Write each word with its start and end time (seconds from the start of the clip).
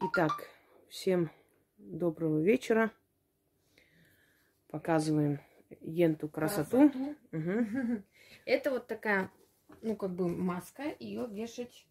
Итак, 0.00 0.48
всем 0.88 1.30
доброго 1.78 2.40
вечера. 2.40 2.92
Показываем 4.68 5.40
енту 5.80 6.28
красоту. 6.28 6.90
красоту. 6.90 7.16
Угу. 7.32 8.02
Это 8.44 8.70
вот 8.70 8.86
такая, 8.86 9.30
ну, 9.82 9.96
как 9.96 10.10
бы 10.14 10.28
маска, 10.28 10.84
ее 10.98 11.26
вешать 11.26 11.86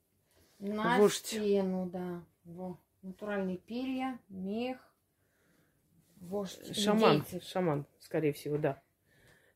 на 0.59 0.97
Вождь. 0.99 1.25
стену, 1.27 1.89
да. 1.89 2.23
Во. 2.45 2.79
Натуральные 3.03 3.57
перья, 3.57 4.19
мех, 4.27 4.79
вождь 6.17 6.75
Шаман, 6.75 7.17
индейцев. 7.17 7.43
шаман, 7.43 7.85
скорее 7.99 8.33
всего, 8.33 8.57
да. 8.57 8.81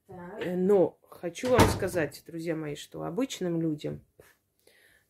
Так. 0.08 0.46
Э, 0.46 0.56
Но 0.56 0.98
хочу 1.10 1.50
вам 1.50 1.62
сказать, 1.70 2.22
друзья 2.28 2.56
мои, 2.56 2.76
что 2.76 3.04
обычным 3.04 3.60
людям 3.60 4.06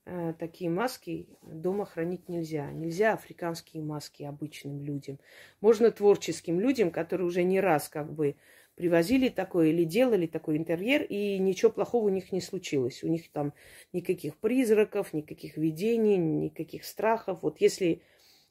э, 0.06 0.34
такие 0.38 0.70
маски 0.70 1.28
дома 1.42 1.86
хранить 1.86 2.30
нельзя. 2.30 2.72
Нельзя 2.72 3.14
африканские 3.14 3.84
маски 3.84 4.24
обычным 4.24 4.82
людям. 4.84 5.20
Можно 5.60 5.92
творческим 5.92 6.60
людям, 6.60 6.92
которые 6.92 7.28
уже 7.28 7.44
не 7.44 7.60
раз 7.60 7.90
как 7.90 8.12
бы 8.12 8.36
привозили 8.76 9.30
такое 9.30 9.68
или 9.68 9.84
делали 9.84 10.28
такой 10.28 10.58
интерьер, 10.58 11.04
и 11.04 11.38
ничего 11.38 11.72
плохого 11.72 12.06
у 12.06 12.10
них 12.10 12.32
не 12.32 12.42
случилось. 12.42 13.04
У 13.04 13.08
них 13.08 13.30
там 13.32 13.54
никаких 13.94 14.38
призраков, 14.38 15.14
никаких 15.14 15.58
видений, 15.58 16.18
никаких 16.18 16.86
страхов. 16.86 17.40
Вот 17.42 17.62
если 17.62 18.02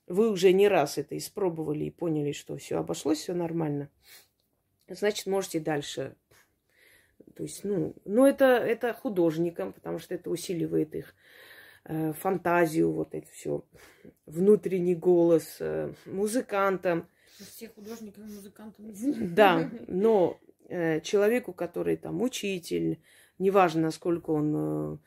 вы 0.06 0.30
уже 0.30 0.52
не 0.52 0.68
раз 0.68 0.98
это 0.98 1.16
испробовали 1.16 1.84
и 1.84 1.90
поняли, 1.90 2.32
что 2.32 2.56
все 2.56 2.76
обошлось, 2.78 3.18
все 3.18 3.34
нормально, 3.34 3.90
значит, 4.88 5.26
можете 5.26 5.60
дальше 5.60 6.16
то 7.40 7.44
есть, 7.44 7.64
ну, 7.64 7.94
ну 8.04 8.26
это, 8.26 8.44
это 8.44 8.92
художникам, 8.92 9.72
потому 9.72 9.98
что 9.98 10.14
это 10.14 10.28
усиливает 10.28 10.94
их 10.94 11.14
э, 11.86 12.12
фантазию, 12.12 12.92
вот 12.92 13.14
это 13.14 13.26
все, 13.32 13.64
внутренний 14.26 14.94
голос, 14.94 15.56
э, 15.58 15.90
музыкантам. 16.04 17.08
Все 17.38 17.70
художникам 17.70 18.24
и 18.24 18.26
музыкантам. 18.26 19.34
Да, 19.34 19.70
но 19.88 20.38
э, 20.68 21.00
человеку, 21.00 21.54
который 21.54 21.96
там 21.96 22.20
учитель, 22.20 23.00
неважно, 23.38 23.80
насколько 23.80 24.32
он 24.32 24.98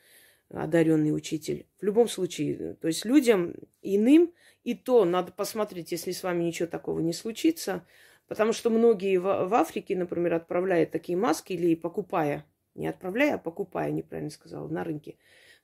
э, 0.49 0.57
одаренный 0.57 1.15
учитель, 1.15 1.67
в 1.79 1.83
любом 1.83 2.09
случае, 2.09 2.73
то 2.81 2.87
есть 2.87 3.05
людям 3.05 3.53
иным, 3.83 4.33
и 4.63 4.73
то 4.73 5.05
надо 5.05 5.31
посмотреть, 5.31 5.91
если 5.91 6.11
с 6.11 6.23
вами 6.23 6.45
ничего 6.45 6.67
такого 6.67 6.99
не 6.99 7.13
случится, 7.13 7.85
Потому 8.27 8.53
что 8.53 8.69
многие 8.69 9.17
в, 9.17 9.53
Африке, 9.53 9.95
например, 9.95 10.33
отправляют 10.33 10.91
такие 10.91 11.17
маски 11.17 11.53
или 11.53 11.75
покупая, 11.75 12.45
не 12.73 12.87
отправляя, 12.87 13.35
а 13.35 13.37
покупая, 13.37 13.91
неправильно 13.91 14.31
сказала, 14.31 14.67
на 14.67 14.83
рынке. 14.83 15.17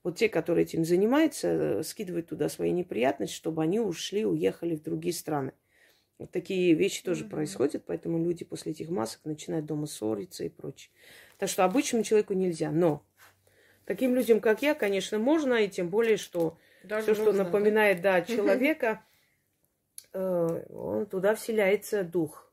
Вот 0.03 0.17
те, 0.17 0.29
которые 0.29 0.63
этим 0.63 0.85
занимаются, 0.85 1.47
э, 1.47 1.83
скидывают 1.83 2.27
туда 2.27 2.47
свои 2.49 2.71
неприятности, 2.71 3.35
чтобы 3.35 3.63
они 3.63 3.79
ушли, 3.79 4.25
уехали 4.25 4.75
в 4.75 4.83
другие 4.83 5.13
страны. 5.13 5.53
Вот 6.17 6.31
такие 6.31 6.73
вещи 6.73 7.03
тоже 7.03 7.23
Мгм. 7.23 7.31
происходят, 7.31 7.83
поэтому 7.85 8.21
люди 8.21 8.43
после 8.43 8.73
этих 8.73 8.89
масок 8.89 9.21
начинают 9.23 9.65
дома 9.65 9.87
ссориться 9.87 10.43
и 10.43 10.49
прочее. 10.49 10.91
Так 11.37 11.49
что 11.49 11.63
обычному 11.63 12.03
человеку 12.03 12.33
нельзя. 12.33 12.71
Но 12.71 13.05
таким 13.85 14.15
людям, 14.15 14.41
как 14.41 14.61
я, 14.61 14.75
конечно, 14.75 15.17
можно, 15.17 15.53
и 15.53 15.69
тем 15.69 15.89
более, 15.89 16.17
что 16.17 16.57
все, 17.01 17.15
что 17.15 17.31
напоминает, 17.31 18.01
да, 18.01 18.21
человека, 18.25 19.03
э, 20.13 20.65
он, 20.69 21.05
туда 21.05 21.35
вселяется 21.35 22.03
дух. 22.03 22.48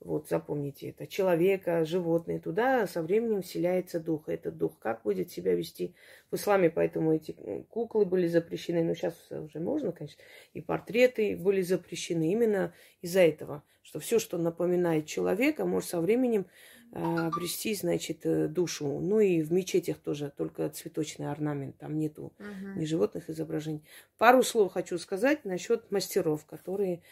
Вот, 0.00 0.28
запомните 0.28 0.90
это. 0.90 1.06
Человека, 1.08 1.84
животное, 1.84 2.38
туда 2.38 2.86
со 2.86 3.02
временем 3.02 3.42
вселяется 3.42 3.98
дух. 3.98 4.28
Этот 4.28 4.56
дух 4.56 4.78
как 4.78 5.02
будет 5.02 5.30
себя 5.30 5.54
вести? 5.54 5.94
В 6.30 6.36
исламе 6.36 6.70
поэтому 6.70 7.12
эти 7.14 7.32
куклы 7.68 8.04
были 8.04 8.28
запрещены. 8.28 8.84
Ну, 8.84 8.94
сейчас 8.94 9.14
уже 9.30 9.58
можно, 9.58 9.90
конечно. 9.90 10.22
И 10.54 10.60
портреты 10.60 11.36
были 11.36 11.62
запрещены 11.62 12.30
именно 12.30 12.72
из-за 13.02 13.20
этого. 13.20 13.64
Что 13.82 13.98
все, 14.00 14.18
что 14.18 14.38
напоминает 14.38 15.06
человека, 15.06 15.64
может 15.64 15.88
со 15.88 16.00
временем 16.00 16.46
э, 16.92 16.98
обрести, 17.02 17.74
значит, 17.74 18.24
э, 18.24 18.46
душу. 18.48 19.00
Ну 19.00 19.18
и 19.18 19.42
в 19.42 19.52
мечетях 19.52 19.98
тоже 19.98 20.32
только 20.36 20.68
цветочный 20.68 21.30
орнамент. 21.30 21.76
Там 21.78 21.98
нету 21.98 22.32
Мгм. 22.38 22.78
не 22.78 22.86
животных 22.86 23.28
изображений. 23.30 23.82
Пару 24.16 24.42
слов 24.42 24.72
хочу 24.72 24.96
сказать 24.98 25.44
насчет 25.44 25.90
мастеров, 25.90 26.44
которые, 26.44 27.02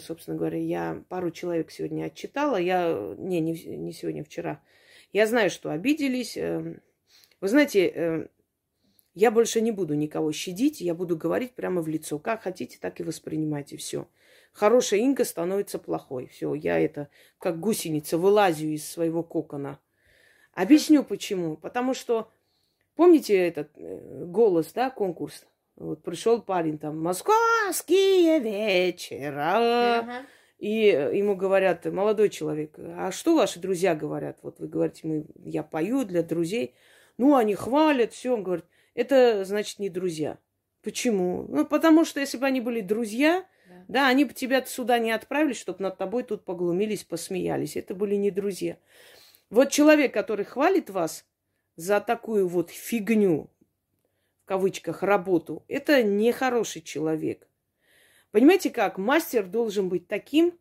собственно 0.00 0.36
говоря, 0.36 0.58
я 0.58 1.02
пару 1.08 1.30
человек 1.30 1.70
сегодня 1.70 2.04
отчитала. 2.04 2.56
Я, 2.56 3.14
не, 3.18 3.40
не, 3.40 3.52
не 3.52 3.92
сегодня, 3.92 4.24
вчера. 4.24 4.62
Я 5.12 5.26
знаю, 5.26 5.50
что 5.50 5.70
обиделись. 5.70 6.36
Эм, 6.36 6.80
Вы 7.40 7.48
знаете, 7.48 7.88
э, 7.88 8.26
я 9.14 9.30
больше 9.30 9.60
не 9.60 9.72
буду 9.72 9.94
никого 9.94 10.32
щадить, 10.32 10.80
я 10.80 10.94
буду 10.94 11.16
говорить 11.16 11.52
прямо 11.52 11.82
в 11.82 11.88
лицо. 11.88 12.18
Как 12.18 12.42
хотите, 12.42 12.78
так 12.80 13.00
и 13.00 13.02
воспринимайте 13.02 13.76
все. 13.76 14.08
Хорошая 14.52 15.00
инка 15.00 15.24
становится 15.24 15.78
плохой. 15.78 16.26
Все, 16.28 16.54
я 16.54 16.78
это 16.78 17.08
как 17.38 17.60
гусеница 17.60 18.18
вылазю 18.18 18.68
из 18.68 18.88
своего 18.88 19.22
кокона. 19.22 19.78
Объясню 20.54 21.04
почему. 21.04 21.56
Потому 21.56 21.94
что 21.94 22.30
Помните 23.00 23.34
этот 23.34 23.70
э, 23.78 24.24
голос, 24.26 24.74
да, 24.74 24.90
конкурс? 24.90 25.46
Вот 25.80 26.02
пришел 26.02 26.42
парень 26.42 26.78
там, 26.78 27.02
московские 27.02 28.38
вечера. 28.38 30.00
Ага. 30.00 30.26
И 30.58 30.88
ему 30.88 31.36
говорят, 31.36 31.86
молодой 31.86 32.28
человек, 32.28 32.74
а 32.78 33.10
что 33.10 33.34
ваши 33.34 33.58
друзья 33.58 33.94
говорят? 33.94 34.38
Вот 34.42 34.60
вы 34.60 34.68
говорите, 34.68 35.00
мы, 35.04 35.24
я 35.42 35.62
пою 35.62 36.04
для 36.04 36.22
друзей. 36.22 36.74
Ну, 37.16 37.34
они 37.34 37.54
хвалят, 37.54 38.12
все. 38.12 38.34
Он 38.34 38.42
говорит, 38.42 38.66
это 38.94 39.42
значит 39.46 39.78
не 39.78 39.88
друзья. 39.88 40.36
Почему? 40.82 41.46
Ну, 41.48 41.64
потому 41.64 42.04
что 42.04 42.20
если 42.20 42.36
бы 42.36 42.44
они 42.44 42.60
были 42.60 42.82
друзья, 42.82 43.46
Да. 43.66 43.84
да, 43.88 44.08
они 44.08 44.26
бы 44.26 44.34
тебя 44.34 44.62
сюда 44.66 44.98
не 44.98 45.12
отправили, 45.12 45.54
чтобы 45.54 45.82
над 45.82 45.96
тобой 45.96 46.24
тут 46.24 46.44
поглумились, 46.44 47.04
посмеялись. 47.04 47.76
Это 47.76 47.94
были 47.94 48.16
не 48.16 48.30
друзья. 48.30 48.76
Вот 49.48 49.70
человек, 49.70 50.12
который 50.12 50.44
хвалит 50.44 50.90
вас 50.90 51.24
за 51.76 52.00
такую 52.00 52.48
вот 52.48 52.68
фигню, 52.70 53.48
кавычках, 54.50 55.04
работу, 55.04 55.62
это 55.68 56.02
нехороший 56.02 56.82
человек. 56.82 57.46
Понимаете 58.32 58.70
как? 58.70 58.98
Мастер 58.98 59.46
должен 59.46 59.88
быть 59.88 60.08
таким, 60.08 60.58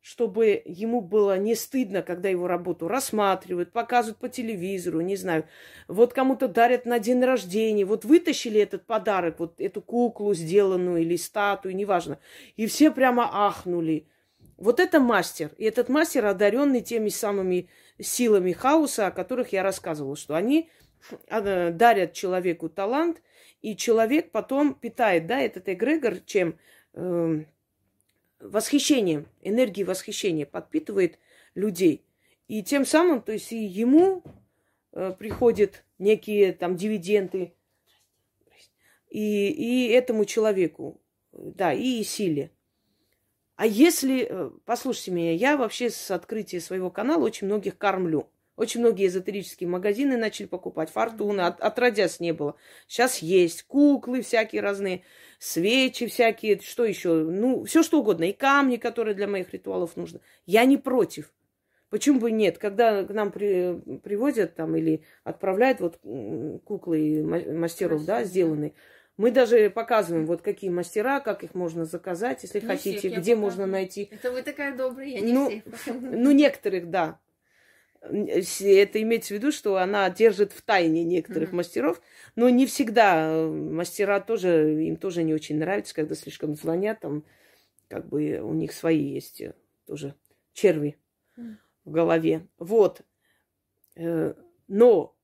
чтобы 0.00 0.62
ему 0.64 1.00
было 1.00 1.36
не 1.36 1.56
стыдно, 1.56 2.02
когда 2.02 2.28
его 2.28 2.46
работу 2.46 2.86
рассматривают, 2.86 3.72
показывают 3.72 4.18
по 4.18 4.28
телевизору, 4.28 5.00
не 5.00 5.16
знаю. 5.16 5.48
Вот 5.88 6.12
кому-то 6.12 6.46
дарят 6.46 6.86
на 6.86 7.00
день 7.00 7.24
рождения. 7.24 7.84
Вот 7.84 8.04
вытащили 8.04 8.60
этот 8.60 8.86
подарок, 8.86 9.40
вот 9.40 9.60
эту 9.60 9.82
куклу 9.82 10.32
сделанную 10.32 11.02
или 11.02 11.16
статую, 11.16 11.74
неважно. 11.74 12.20
И 12.54 12.68
все 12.68 12.92
прямо 12.92 13.28
ахнули. 13.48 14.06
Вот 14.58 14.78
это 14.78 15.00
мастер. 15.00 15.50
И 15.58 15.64
этот 15.64 15.88
мастер 15.88 16.24
одаренный 16.26 16.82
теми 16.82 17.08
самыми 17.08 17.68
силами 18.00 18.52
хаоса, 18.52 19.08
о 19.08 19.10
которых 19.10 19.52
я 19.52 19.64
рассказывала, 19.64 20.14
что 20.14 20.36
они 20.36 20.70
дарят 21.28 22.12
человеку 22.12 22.68
талант, 22.68 23.22
и 23.62 23.76
человек 23.76 24.30
потом 24.30 24.74
питает, 24.74 25.26
да, 25.26 25.40
этот 25.40 25.68
эгрегор, 25.68 26.18
чем 26.26 26.58
эм, 26.92 27.46
восхищением, 28.40 29.26
энергией 29.42 29.84
восхищения 29.84 30.46
подпитывает 30.46 31.18
людей. 31.54 32.04
И 32.46 32.62
тем 32.62 32.84
самым, 32.84 33.22
то 33.22 33.32
есть 33.32 33.52
и 33.52 33.64
ему 33.64 34.22
э, 34.92 35.14
приходят 35.18 35.84
некие 35.98 36.52
там 36.52 36.76
дивиденды, 36.76 37.54
и, 39.08 39.48
и 39.48 39.88
этому 39.92 40.24
человеку, 40.24 41.00
да, 41.32 41.72
и 41.72 42.02
силе. 42.02 42.50
А 43.56 43.66
если, 43.66 44.26
э, 44.28 44.50
послушайте 44.64 45.12
меня, 45.12 45.32
я 45.32 45.56
вообще 45.56 45.88
с 45.88 46.10
открытия 46.10 46.60
своего 46.60 46.90
канала 46.90 47.24
очень 47.24 47.46
многих 47.46 47.78
кормлю. 47.78 48.28
Очень 48.56 48.80
многие 48.80 49.06
эзотерические 49.08 49.68
магазины 49.68 50.16
начали 50.16 50.46
покупать. 50.46 50.90
Фортуны, 50.90 51.40
от, 51.40 51.60
отродясь 51.60 52.20
не 52.20 52.32
было. 52.32 52.54
Сейчас 52.86 53.18
есть 53.18 53.64
куклы 53.64 54.22
всякие 54.22 54.62
разные, 54.62 55.02
свечи 55.38 56.06
всякие, 56.06 56.60
что 56.60 56.84
еще? 56.84 57.14
Ну, 57.14 57.64
все 57.64 57.82
что 57.82 58.00
угодно. 58.00 58.24
И 58.24 58.32
камни, 58.32 58.76
которые 58.76 59.14
для 59.14 59.26
моих 59.26 59.52
ритуалов 59.52 59.96
нужны. 59.96 60.20
Я 60.46 60.64
не 60.66 60.76
против. 60.76 61.32
Почему 61.90 62.20
бы 62.20 62.30
нет? 62.30 62.58
Когда 62.58 63.04
к 63.04 63.10
нам 63.10 63.32
при- 63.32 63.98
привозят 63.98 64.54
там 64.54 64.76
или 64.76 65.02
отправляют 65.24 65.80
вот 65.80 65.98
куклы 66.64 67.22
ма- 67.24 67.52
мастеров, 67.52 68.04
да, 68.04 68.24
сделанные, 68.24 68.72
мы 69.16 69.30
даже 69.30 69.70
показываем, 69.70 70.26
вот 70.26 70.42
какие 70.42 70.70
мастера, 70.70 71.20
как 71.20 71.44
их 71.44 71.54
можно 71.54 71.84
заказать, 71.84 72.42
если 72.42 72.60
Не 72.60 72.66
хотите, 72.66 72.98
всех 72.98 73.18
где 73.18 73.36
можно 73.36 73.66
найти. 73.66 74.08
Это 74.10 74.32
вы 74.32 74.42
такая 74.42 74.76
добрая, 74.76 75.06
я 75.06 75.20
не 75.20 75.32
Ну, 75.32 75.48
всех. 75.48 75.62
Ну, 76.00 76.32
некоторых, 76.32 76.90
да. 76.90 77.20
С- 78.10 78.60
Это 78.60 79.00
имеется 79.02 79.28
в 79.34 79.38
виду, 79.38 79.50
что 79.50 79.76
она 79.78 80.10
держит 80.10 80.52
в 80.52 80.62
тайне 80.62 81.04
некоторых 81.04 81.48
Мгм. 81.50 81.56
мастеров, 81.58 82.00
но 82.36 82.48
не 82.50 82.66
всегда 82.66 83.28
э, 83.28 83.46
мастера 83.48 84.20
тоже, 84.20 84.84
им 84.84 84.96
тоже 84.96 85.22
не 85.22 85.32
очень 85.34 85.58
нравится, 85.58 85.94
когда 85.94 86.14
слишком 86.14 86.54
звонят, 86.54 87.00
там, 87.00 87.24
как 87.88 88.06
бы 88.08 88.40
у 88.40 88.52
них 88.52 88.72
свои 88.72 89.02
есть 89.02 89.40
э, 89.40 89.54
тоже 89.86 90.14
черви 90.52 90.96
Мгм. 91.36 91.58
в 91.84 91.90
голове. 91.92 92.46
Вот. 92.58 93.00
Э, 93.96 94.34
Но 94.68 95.14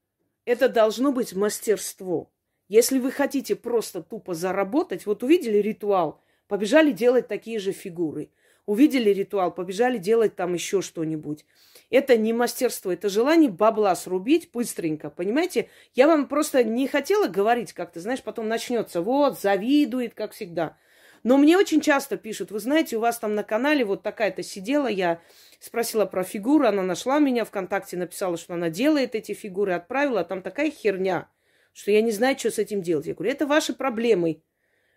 это 0.44 0.69
должно 0.69 1.12
быть 1.12 1.35
мастерство. 1.35 2.31
Если 2.69 2.99
вы 2.99 3.11
хотите 3.11 3.56
просто 3.56 4.03
тупо 4.03 4.35
заработать, 4.35 5.05
вот 5.06 5.23
увидели 5.23 5.59
ритуал, 5.59 6.23
побежали 6.47 6.93
делать 6.93 7.27
такие 7.29 7.59
же 7.59 7.73
фигуры. 7.73 8.31
Увидели 8.70 9.11
ритуал, 9.11 9.52
побежали 9.52 9.99
делать 9.99 10.37
там 10.37 10.55
еще 10.55 10.81
что-нибудь. 10.81 11.44
Это 11.90 12.17
не 12.17 12.32
мастерство, 12.32 12.93
это 12.93 13.08
желание 13.08 13.50
бабла 13.50 13.96
срубить 13.96 14.52
быстренько, 14.52 15.11
понимаете? 15.11 15.69
Я 15.96 16.06
вам 16.06 16.28
просто 16.28 16.62
не 16.62 16.87
хотела 16.87 17.26
говорить 17.26 17.72
как-то, 17.72 17.99
знаешь, 17.99 18.22
потом 18.22 18.46
начнется, 18.46 19.02
вот, 19.02 19.40
завидует, 19.40 20.14
как 20.14 20.34
всегда. 20.34 20.76
Но 21.25 21.37
мне 21.37 21.58
очень 21.58 21.81
часто 21.81 22.17
пишут, 22.17 22.52
вы 22.52 22.61
знаете, 22.61 22.96
у 22.96 23.00
вас 23.00 23.19
там 23.19 23.34
на 23.34 23.43
канале 23.43 23.84
вот 23.84 24.05
такая-то 24.05 24.44
сидела, 24.44 24.87
я 24.87 25.20
спросила 25.58 26.06
про 26.06 26.22
фигуру, 26.22 26.64
она 26.64 26.84
нашла 26.84 27.19
меня 27.19 27.44
ВКонтакте, 27.44 27.96
написала, 27.96 28.37
что 28.37 28.55
она 28.55 28.70
делает 28.70 29.17
эти 29.17 29.32
фигуры, 29.32 29.72
отправила, 29.72 30.20
а 30.20 30.25
там 30.25 30.43
такая 30.43 30.70
херня, 30.70 31.28
что 31.72 31.90
я 31.90 32.02
не 32.02 32.12
знаю, 32.12 32.38
что 32.38 32.52
с 32.52 32.61
этим 32.61 32.82
делать. 32.82 33.06
Я 33.06 33.14
говорю, 33.14 33.32
это 33.32 33.49
ваши 33.49 33.75
проблемы. 33.75 34.44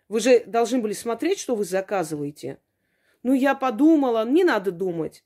Вы 0.08 0.20
же 0.20 0.44
должны 0.46 0.78
были 0.78 0.92
смотреть, 0.92 1.40
что 1.40 1.56
вы 1.56 1.64
заказываете. 1.64 2.60
Ну, 3.24 3.32
я 3.32 3.54
подумала, 3.54 4.24
не 4.24 4.44
надо 4.44 4.70
думать. 4.70 5.24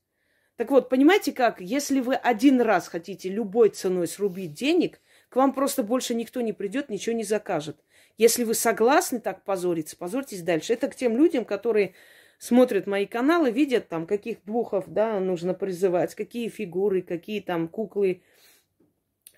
Так 0.57 0.71
вот, 0.71 0.89
понимаете 0.89 1.33
как, 1.33 1.61
если 1.61 2.01
вы 2.01 2.15
один 2.15 2.61
раз 2.61 2.89
хотите 2.89 3.29
любой 3.29 3.69
ценой 3.69 4.07
срубить 4.07 4.55
денег, 4.55 5.01
к 5.29 5.37
вам 5.37 5.53
просто 5.53 5.83
больше 5.83 6.15
никто 6.15 6.41
не 6.41 6.53
придет, 6.53 6.89
ничего 6.89 7.15
не 7.15 7.25
закажет. 7.25 7.77
Если 8.17 8.45
вы 8.45 8.55
согласны 8.55 9.21
так 9.21 9.45
позориться, 9.45 9.97
позорьтесь 9.97 10.43
дальше. 10.43 10.73
Это 10.73 10.89
к 10.89 10.95
тем 10.95 11.17
людям, 11.17 11.45
которые 11.45 11.95
смотрят 12.39 12.87
мои 12.87 13.05
каналы, 13.05 13.51
видят 13.51 13.89
там, 13.89 14.07
каких 14.07 14.45
духов, 14.45 14.85
да, 14.87 15.19
нужно 15.19 15.53
призывать, 15.53 16.15
какие 16.15 16.49
фигуры, 16.49 17.03
какие 17.03 17.41
там 17.41 17.67
куклы 17.67 18.23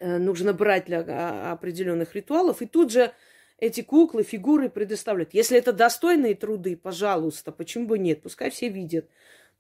э, 0.01 0.19
нужно 0.19 0.53
брать 0.53 0.85
для 0.85 1.03
а, 1.07 1.53
определенных 1.53 2.15
ритуалов. 2.15 2.61
И 2.61 2.67
тут 2.67 2.93
же 2.93 3.13
эти 3.61 3.83
куклы, 3.83 4.23
фигуры 4.23 4.69
предоставляют. 4.69 5.35
Если 5.35 5.57
это 5.57 5.73
достойные 5.73 6.35
труды, 6.35 6.77
пожалуйста, 6.77 7.53
почему 7.53 7.87
бы 7.87 7.99
нет? 7.99 8.23
Пускай 8.23 8.51
все 8.51 8.69
видят. 8.69 9.09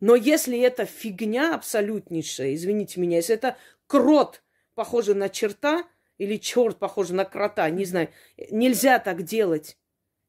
Но 0.00 0.16
если 0.16 0.58
это 0.58 0.86
фигня 0.86 1.54
абсолютнейшая, 1.54 2.54
извините 2.54 3.00
меня, 3.00 3.18
если 3.18 3.34
это 3.34 3.56
крот, 3.86 4.42
похожий 4.74 5.14
на 5.14 5.28
черта, 5.28 5.84
или 6.16 6.36
черт, 6.36 6.78
похожий 6.78 7.14
на 7.14 7.24
крота, 7.24 7.68
не 7.70 7.84
знаю, 7.84 8.08
нельзя 8.50 8.98
так 8.98 9.22
делать. 9.22 9.76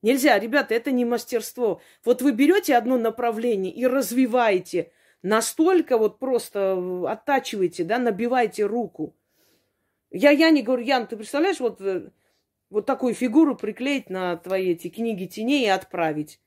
Нельзя, 0.01 0.37
ребята, 0.39 0.73
это 0.73 0.91
не 0.91 1.05
мастерство. 1.05 1.81
Вот 2.03 2.21
вы 2.21 2.31
берете 2.31 2.75
одно 2.75 2.97
направление 2.97 3.73
и 3.73 3.85
развиваете, 3.85 4.91
настолько 5.21 5.97
вот 5.97 6.19
просто 6.19 7.07
оттачиваете, 7.07 7.83
да, 7.83 7.99
набиваете 7.99 8.65
руку. 8.65 9.15
Я, 10.09 10.31
я 10.31 10.49
не 10.49 10.63
говорю, 10.63 10.83
Ян, 10.83 11.07
ты 11.07 11.15
представляешь, 11.15 11.59
вот, 11.59 11.79
э, 11.79 12.09
вот 12.71 12.87
такую 12.87 13.13
фигуру 13.13 13.55
приклеить 13.55 14.09
на 14.09 14.37
твои 14.37 14.71
эти 14.71 14.89
книги 14.89 15.25
теней 15.25 15.65
и 15.65 15.69
отправить. 15.69 16.39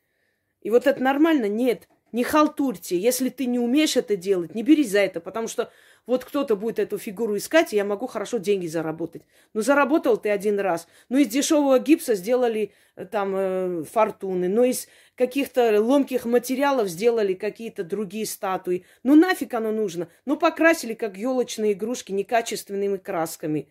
И 0.62 0.70
вот 0.70 0.88
это 0.88 1.00
нормально? 1.00 1.46
Нет 1.46 1.88
не 2.14 2.22
халтурьте. 2.22 2.96
Если 2.96 3.28
ты 3.28 3.46
не 3.46 3.58
умеешь 3.58 3.96
это 3.96 4.14
делать, 4.14 4.54
не 4.54 4.62
берись 4.62 4.92
за 4.92 5.00
это, 5.00 5.20
потому 5.20 5.48
что 5.48 5.72
вот 6.06 6.24
кто-то 6.24 6.54
будет 6.54 6.78
эту 6.78 6.96
фигуру 6.96 7.36
искать, 7.36 7.72
и 7.72 7.76
я 7.76 7.84
могу 7.84 8.06
хорошо 8.06 8.38
деньги 8.38 8.68
заработать. 8.68 9.22
Ну, 9.52 9.62
заработал 9.62 10.16
ты 10.16 10.30
один 10.30 10.60
раз. 10.60 10.86
Ну, 11.08 11.18
из 11.18 11.26
дешевого 11.26 11.80
гипса 11.80 12.14
сделали 12.14 12.70
э, 12.94 13.04
там 13.06 13.34
э, 13.34 13.82
фортуны. 13.82 14.48
Ну, 14.48 14.62
из 14.62 14.86
каких-то 15.16 15.82
ломких 15.82 16.24
материалов 16.24 16.86
сделали 16.86 17.34
какие-то 17.34 17.82
другие 17.82 18.26
статуи. 18.26 18.86
Ну, 19.02 19.16
нафиг 19.16 19.52
оно 19.52 19.72
нужно? 19.72 20.06
Ну, 20.24 20.36
покрасили, 20.36 20.94
как 20.94 21.16
елочные 21.16 21.72
игрушки, 21.72 22.12
некачественными 22.12 22.98
красками. 22.98 23.68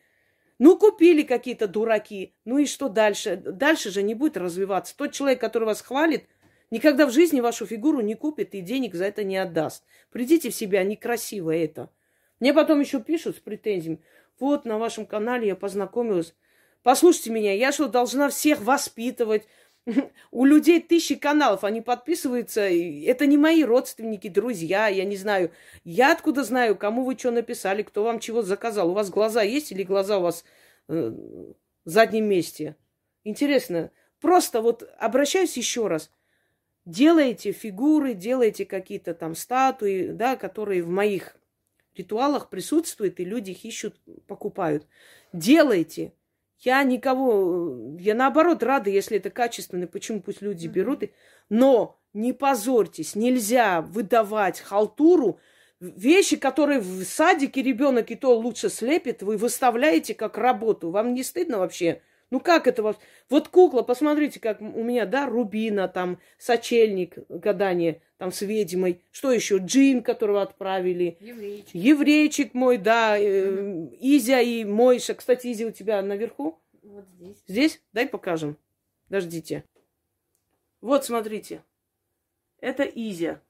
Ну, 0.60 0.78
купили 0.78 1.24
какие-то 1.24 1.68
дураки. 1.68 2.34
Ну 2.46 2.58
и 2.60 2.66
что 2.66 2.90
дальше? 2.90 3.38
Дальше 3.38 3.92
же 3.92 4.04
не 4.04 4.14
будет 4.14 4.38
развиваться. 4.38 4.96
Тот 4.96 5.12
человек, 5.12 5.42
который 5.42 5.66
вас 5.66 5.82
хвалит, 5.82 6.26
Никогда 6.74 7.06
в 7.06 7.12
жизни 7.12 7.40
вашу 7.40 7.68
фигуру 7.68 8.02
не 8.02 8.16
купит 8.16 8.56
и 8.56 8.62
денег 8.62 8.96
за 8.96 9.06
это 9.06 9.24
не 9.24 9.38
отдаст. 9.38 9.84
Придите 10.12 10.50
в 10.50 10.56
себя, 10.56 10.84
некрасиво 10.84 11.56
это. 11.56 11.92
Мне 12.40 12.52
потом 12.52 12.80
еще 12.80 13.00
пишут 13.00 13.36
с 13.36 13.40
претензиями. 13.40 14.02
Вот 14.40 14.66
на 14.66 14.80
вашем 14.80 15.06
канале 15.06 15.50
я 15.50 15.56
познакомилась. 15.56 16.34
Послушайте 16.82 17.30
меня, 17.30 17.54
я 17.54 17.72
что, 17.72 17.88
должна 17.88 18.28
всех 18.30 18.60
воспитывать? 18.60 19.44
У 20.32 20.46
людей 20.46 20.82
тысячи 20.82 21.16
каналов, 21.16 21.64
они 21.64 21.82
подписываются. 21.82 22.62
Это 22.62 23.26
не 23.26 23.38
мои 23.38 23.64
родственники, 23.64 24.28
друзья, 24.28 24.88
я 24.88 25.06
не 25.06 25.18
знаю. 25.18 25.52
Я 25.84 26.12
откуда 26.14 26.44
знаю, 26.44 26.76
кому 26.76 27.04
вы 27.04 27.18
что 27.18 27.32
написали, 27.32 27.84
кто 27.84 28.04
вам 28.04 28.20
чего 28.20 28.42
заказал. 28.42 28.92
У 28.92 28.94
вас 28.94 29.10
глаза 29.10 29.44
есть 29.44 29.72
или 29.72 29.84
глаза 29.84 30.20
у 30.20 30.22
вас 30.22 30.46
э, 30.88 31.14
заднем 31.86 32.26
месте? 32.26 32.76
Интересно. 33.24 33.92
Просто 34.22 34.62
вот 34.62 34.90
обращаюсь 35.00 35.58
еще 35.58 35.88
раз– 35.88 36.12
делаете 36.86 37.52
фигуры, 37.52 38.14
делаете 38.14 38.66
какие-то 38.66 39.14
там 39.14 39.36
статуи, 39.36 40.08
да, 40.08 40.36
которые 40.36 40.84
в 40.84 40.90
моих 40.90 41.36
ритуалах 41.96 42.50
присутствуют, 42.50 43.20
и 43.20 43.26
люди 43.26 43.52
их 43.52 43.66
ищут, 43.66 44.00
покупают. 44.28 44.88
Делайте. 45.32 46.14
Я 46.64 46.84
никого, 46.84 47.98
я 48.00 48.16
наоборот 48.16 48.64
рада, 48.64 48.90
если 48.90 49.18
это 49.18 49.30
качественно, 49.30 49.86
почему 49.86 50.22
пусть 50.22 50.42
люди 50.42 50.68
берут. 50.68 51.04
Но 51.50 52.00
не 52.14 52.32
позорьтесь, 52.32 53.16
нельзя 53.16 53.82
выдавать 53.82 54.62
халтуру, 54.62 55.40
вещи, 55.82 56.38
которые 56.38 56.80
в 56.80 57.04
садике 57.04 57.62
ребенок 57.62 58.12
и 58.12 58.16
то 58.16 58.34
лучше 58.38 58.70
слепит, 58.70 59.24
вы 59.24 59.36
выставляете 59.36 60.14
как 60.14 60.38
работу. 60.38 60.90
Вам 60.90 61.14
не 61.14 61.24
стыдно 61.24 61.58
вообще? 61.60 62.02
Ну 62.34 62.40
как 62.40 62.66
это 62.66 62.82
вот? 62.82 62.98
Вот 63.30 63.50
кукла, 63.50 63.84
посмотрите, 63.84 64.40
как 64.40 64.60
у 64.60 64.84
меня, 64.84 65.06
да, 65.06 65.28
Рубина, 65.28 65.88
там, 65.88 66.18
сочельник, 66.40 67.16
гадание, 67.30 68.02
там, 68.18 68.32
с 68.32 68.42
ведьмой. 68.42 69.04
Что 69.12 69.32
еще? 69.32 69.58
Джин, 69.58 70.02
которого 70.02 70.42
отправили. 70.42 71.16
Еврейчик. 71.20 71.76
Еврейчик 71.76 72.54
мой, 72.56 72.80
да. 72.80 73.20
Э, 73.20 73.88
Изя 74.00 74.42
и 74.42 74.64
Мойша. 74.64 75.14
Кстати, 75.14 75.52
Изя 75.52 75.68
у 75.68 75.72
тебя 75.72 76.02
наверху? 76.02 76.60
Вот 76.82 77.06
здесь. 77.20 77.44
Здесь? 77.48 77.82
Дай 77.94 78.08
покажем. 78.08 78.58
Дождите. 79.10 79.64
Вот, 80.82 81.06
смотрите. 81.06 81.62
Это 82.62 82.82
Изя. 82.82 83.42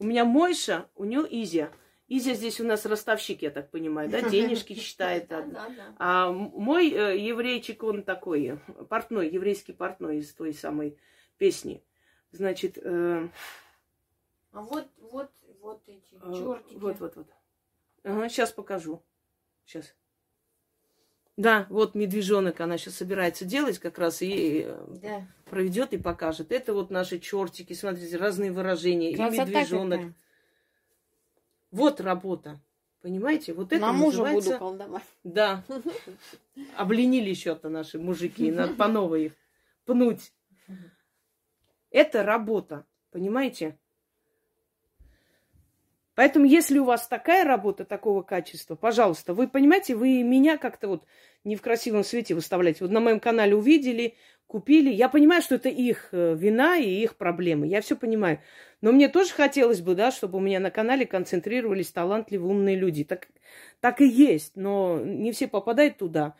У 0.00 0.04
меня 0.04 0.24
Мойша, 0.24 0.88
у 0.96 1.04
нее 1.04 1.24
Изя. 1.30 1.70
Изя 2.12 2.34
здесь 2.34 2.60
у 2.60 2.64
нас 2.64 2.84
ростовщик, 2.86 3.42
я 3.42 3.52
так 3.52 3.70
понимаю, 3.70 4.10
да, 4.10 4.20
денежки 4.30 4.74
считает. 4.74 5.28
Да, 5.28 5.42
да. 5.42 5.68
А 5.96 6.32
мой 6.32 6.90
э, 6.90 7.16
еврейчик, 7.16 7.84
он 7.84 8.02
такой, 8.02 8.58
портной, 8.88 9.30
еврейский 9.30 9.72
портной 9.72 10.18
из 10.18 10.34
той 10.34 10.52
самой 10.52 10.98
песни. 11.38 11.84
Значит... 12.32 12.78
Э, 12.82 13.28
а 14.52 14.60
вот, 14.60 14.88
вот, 14.98 15.30
вот 15.60 15.82
эти 15.86 16.02
э, 16.20 16.34
чертики. 16.34 16.78
Вот, 16.78 16.98
вот, 16.98 17.14
вот. 17.14 17.28
Ага, 18.02 18.28
сейчас 18.28 18.50
покажу. 18.50 19.00
Сейчас. 19.64 19.94
Да, 21.36 21.68
вот 21.70 21.94
медвежонок 21.94 22.60
она 22.60 22.76
сейчас 22.76 22.96
собирается 22.96 23.44
делать 23.44 23.78
как 23.78 23.98
раз 23.98 24.20
и 24.20 24.64
э, 24.66 24.86
да. 25.00 25.28
проведет 25.44 25.92
и 25.92 25.98
покажет. 25.98 26.50
Это 26.50 26.74
вот 26.74 26.90
наши 26.90 27.20
чертики, 27.20 27.72
смотрите, 27.72 28.16
разные 28.16 28.50
выражения. 28.50 29.14
Красота 29.14 29.44
и 29.44 29.46
медвежонок. 29.46 30.00
Какая. 30.00 30.14
Вот 31.70 32.00
работа. 32.00 32.60
Понимаете? 33.02 33.54
Вот 33.54 33.72
это 33.72 33.80
На 33.80 33.92
мужа 33.92 34.18
называется... 34.18 34.50
буду 34.50 34.58
колдовать. 34.58 35.04
Да. 35.24 35.64
Обленили 36.76 37.30
еще-то 37.30 37.68
наши 37.68 37.98
мужики. 37.98 38.50
Надо 38.50 38.74
по 38.74 38.88
новой 38.88 39.26
их 39.26 39.32
пнуть. 39.84 40.32
Это 41.90 42.22
работа. 42.24 42.86
Понимаете? 43.10 43.78
Поэтому, 46.20 46.44
если 46.44 46.78
у 46.78 46.84
вас 46.84 47.08
такая 47.08 47.44
работа 47.44 47.86
такого 47.86 48.20
качества, 48.20 48.74
пожалуйста, 48.74 49.32
вы 49.32 49.48
понимаете, 49.48 49.94
вы 49.94 50.22
меня 50.22 50.58
как-то 50.58 50.88
вот 50.88 51.06
не 51.44 51.56
в 51.56 51.62
красивом 51.62 52.04
свете 52.04 52.34
выставляете. 52.34 52.84
Вот 52.84 52.90
на 52.90 53.00
моем 53.00 53.20
канале 53.20 53.56
увидели, 53.56 54.16
купили. 54.46 54.90
Я 54.90 55.08
понимаю, 55.08 55.40
что 55.40 55.54
это 55.54 55.70
их 55.70 56.10
э, 56.12 56.34
вина 56.38 56.76
и 56.76 56.90
их 56.90 57.16
проблемы. 57.16 57.68
Я 57.68 57.80
все 57.80 57.96
понимаю. 57.96 58.38
Но 58.82 58.92
мне 58.92 59.08
тоже 59.08 59.32
хотелось 59.32 59.80
бы, 59.80 59.94
да, 59.94 60.10
чтобы 60.10 60.36
у 60.36 60.42
меня 60.42 60.60
на 60.60 60.70
канале 60.70 61.06
концентрировались 61.06 61.90
талантливые, 61.90 62.50
умные 62.50 62.76
люди. 62.76 63.02
Так, 63.02 63.28
так 63.80 64.02
и 64.02 64.06
есть, 64.06 64.56
но 64.56 65.00
не 65.02 65.32
все 65.32 65.48
попадают 65.48 65.96
туда. 65.96 66.34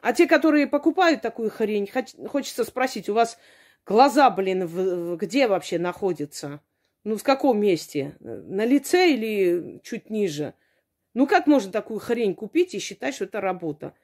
А 0.00 0.14
те, 0.14 0.26
которые 0.26 0.66
покупают 0.66 1.20
такую 1.20 1.50
хрень, 1.50 1.86
хочется 2.28 2.64
спросить, 2.64 3.10
у 3.10 3.12
вас 3.12 3.36
глаза, 3.84 4.30
блин, 4.30 4.66
в, 4.66 5.16
где 5.16 5.48
вообще 5.48 5.78
находятся? 5.78 6.62
Ну, 7.04 7.16
в 7.16 7.22
каком 7.22 7.60
месте? 7.60 8.16
На 8.20 8.64
лице 8.64 9.12
или 9.12 9.80
чуть 9.82 10.08
ниже? 10.08 10.54
Ну, 11.14 11.26
как 11.26 11.46
можно 11.46 11.72
такую 11.72 12.00
хрень 12.00 12.34
купить 12.34 12.74
и 12.74 12.78
считать, 12.78 13.14
что 13.14 13.24
это 13.24 13.40
работа? 13.40 13.94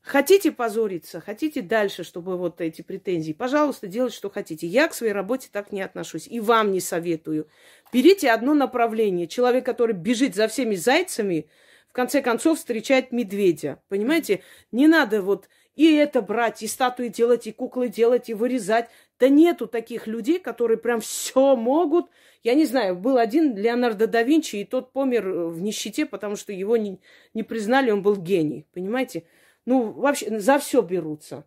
Хотите 0.00 0.52
позориться, 0.52 1.20
хотите 1.20 1.60
дальше, 1.60 2.02
чтобы 2.02 2.36
вот 2.38 2.60
эти 2.60 2.82
претензии, 2.82 3.32
пожалуйста, 3.32 3.86
делайте, 3.86 4.16
что 4.16 4.30
хотите. 4.30 4.66
Я 4.66 4.88
к 4.88 4.94
своей 4.94 5.12
работе 5.12 5.48
так 5.52 5.70
не 5.70 5.82
отношусь. 5.82 6.26
И 6.26 6.40
вам 6.40 6.72
не 6.72 6.80
советую. 6.80 7.48
Берите 7.92 8.30
одно 8.30 8.54
направление. 8.54 9.26
Человек, 9.26 9.66
который 9.66 9.94
бежит 9.94 10.34
за 10.34 10.48
всеми 10.48 10.76
зайцами, 10.76 11.48
в 11.88 11.92
конце 11.92 12.22
концов 12.22 12.58
встречает 12.58 13.12
медведя. 13.12 13.82
Понимаете? 13.88 14.42
Не 14.72 14.86
надо 14.88 15.20
вот 15.20 15.48
и 15.78 15.94
это 15.94 16.22
брать, 16.22 16.60
и 16.64 16.66
статуи 16.66 17.06
делать, 17.06 17.46
и 17.46 17.52
куклы 17.52 17.88
делать, 17.88 18.28
и 18.28 18.34
вырезать. 18.34 18.88
Да 19.18 19.28
нету 19.28 19.66
таких 19.66 20.06
людей, 20.06 20.38
которые 20.38 20.78
прям 20.78 21.00
все 21.00 21.56
могут. 21.56 22.06
Я 22.44 22.54
не 22.54 22.66
знаю, 22.66 22.96
был 22.96 23.18
один 23.18 23.56
Леонардо 23.56 24.06
да 24.06 24.22
Винчи, 24.22 24.56
и 24.56 24.64
тот 24.64 24.92
помер 24.92 25.28
в 25.28 25.60
нищете, 25.60 26.06
потому 26.06 26.36
что 26.36 26.52
его 26.52 26.76
не, 26.76 27.00
не 27.34 27.42
признали, 27.42 27.90
он 27.90 28.02
был 28.02 28.16
гений. 28.16 28.66
Понимаете? 28.72 29.24
Ну, 29.66 29.90
вообще, 29.90 30.38
за 30.38 30.58
все 30.58 30.82
берутся. 30.82 31.44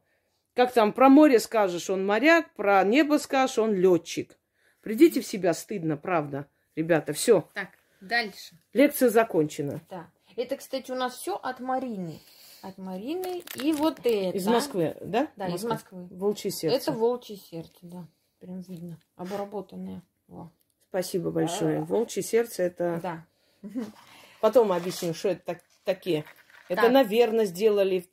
Как 0.53 0.73
там 0.73 0.91
про 0.91 1.07
море 1.07 1.39
скажешь, 1.39 1.89
он 1.89 2.05
моряк, 2.05 2.53
про 2.55 2.83
небо 2.83 3.17
скажешь, 3.17 3.57
он 3.57 3.73
летчик. 3.73 4.37
Придите 4.81 5.21
в 5.21 5.25
себя, 5.25 5.53
стыдно, 5.53 5.95
правда. 5.95 6.47
Ребята, 6.75 7.13
все. 7.13 7.47
Так, 7.53 7.69
дальше. 8.01 8.55
Лекция 8.73 9.09
закончена. 9.09 9.81
Да. 9.89 10.09
Это, 10.35 10.57
кстати, 10.57 10.91
у 10.91 10.95
нас 10.95 11.17
все 11.17 11.35
от 11.35 11.59
Марины. 11.59 12.19
От 12.61 12.77
Марины. 12.77 13.43
И 13.55 13.73
вот 13.73 13.99
это. 13.99 14.37
Из 14.37 14.47
Москвы, 14.47 14.95
да? 15.01 15.27
Да, 15.35 15.47
из 15.47 15.63
Москвы. 15.63 16.07
Волчье 16.11 16.51
сердце. 16.51 16.77
Это 16.77 16.91
волчье 16.91 17.37
сердце, 17.37 17.79
да. 17.81 18.07
Прям 18.39 18.61
видно. 18.61 18.99
Обработанное. 19.15 20.01
Во. 20.27 20.51
Спасибо 20.89 21.31
большое. 21.31 21.81
Волчье 21.81 22.23
сердце 22.23 22.63
это... 22.63 22.99
Да. 23.01 23.25
Потом 24.41 24.71
объясню, 24.71 25.13
что 25.13 25.29
это 25.29 25.41
так, 25.45 25.59
такие. 25.83 26.25
Это, 26.67 26.83
Так. 26.83 26.91
наверное, 26.91 27.45
сделали 27.45 28.07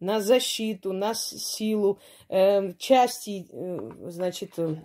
на 0.00 0.20
защиту, 0.20 0.92
на 0.92 1.14
силу, 1.14 1.98
э, 2.28 2.72
части, 2.74 3.48
э, 3.50 3.90
значит, 4.08 4.52
э, 4.58 4.76